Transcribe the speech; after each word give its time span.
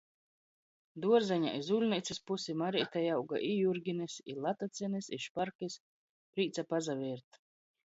Duorzeņā 1.03 1.51
iz 1.57 1.69
ūļneicys 1.75 2.21
pusi 2.31 2.55
Mareitei 2.63 3.03
auga 3.17 3.43
i 3.51 3.53
jurginis, 3.59 4.17
i 4.35 4.39
latacenis, 4.47 5.13
i 5.19 5.23
šparkys. 5.29 5.79
Prīca 6.35 6.67
pasavērt. 6.75 7.43